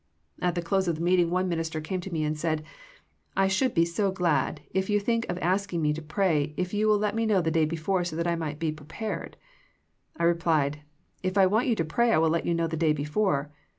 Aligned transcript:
At 0.41 0.55
the 0.55 0.63
close 0.63 0.87
of 0.87 0.95
the 0.95 1.03
meeting 1.03 1.29
one 1.29 1.47
minister 1.47 1.79
came 1.79 2.01
to 2.01 2.11
me 2.11 2.23
and 2.23 2.35
said," 2.35 2.63
I 3.37 3.47
should 3.47 3.75
be 3.75 3.85
so 3.85 4.09
glad 4.09 4.61
if 4.71 4.89
you 4.89 4.99
think 4.99 5.27
of 5.29 5.37
asking 5.37 5.83
me 5.83 5.93
to 5.93 6.01
pray 6.01 6.55
if 6.57 6.73
you 6.73 6.87
will 6.87 6.97
let 6.97 7.13
me 7.13 7.27
know 7.27 7.39
the 7.39 7.51
day 7.51 7.65
before 7.65 8.03
so 8.03 8.15
that 8.15 8.25
I 8.25 8.35
may 8.35 8.55
be 8.55 8.71
prepared." 8.71 9.37
I 10.17 10.23
replied," 10.23 10.81
If 11.21 11.37
I 11.37 11.45
want 11.45 11.67
you 11.67 11.75
to 11.75 11.85
pray 11.85 12.13
I 12.13 12.17
will 12.17 12.29
let 12.31 12.47
you 12.47 12.55
know 12.55 12.65
the 12.65 12.75
day 12.77 12.93
before." 12.93 13.51